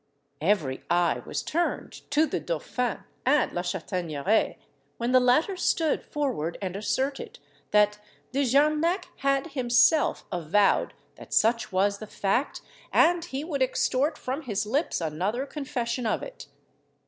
[0.41, 4.57] Every eye was turned to the dauphin and La Chataigneraie,
[4.97, 7.37] when the latter stood forward and asserted,
[7.69, 7.99] that
[8.31, 12.61] De Jarnac had himself avowed that such was the fact,
[12.91, 16.47] and he would extort from his lips another confession of it.